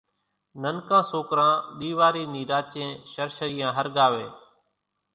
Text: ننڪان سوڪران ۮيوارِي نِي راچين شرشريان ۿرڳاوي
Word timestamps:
ننڪان 0.61 1.03
سوڪران 1.11 1.55
ۮيوارِي 1.79 2.23
نِي 2.33 2.41
راچين 2.51 2.89
شرشريان 3.11 3.75
ۿرڳاوي 3.77 4.27